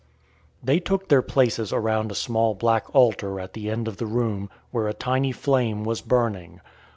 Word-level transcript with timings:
They 0.63 0.79
took 0.79 1.09
their 1.09 1.21
places 1.21 1.71
around 1.71 2.11
a 2.11 2.15
small 2.15 2.55
black 2.55 2.85
altar 2.95 3.39
at 3.39 3.53
the 3.53 3.69
end 3.69 3.87
of 3.87 3.97
the 3.97 4.07
room, 4.07 4.49
where 4.71 4.87
a 4.87 4.95
tiny 4.95 5.31
flame 5.31 5.83
was 5.83 6.01
burning. 6.01 6.59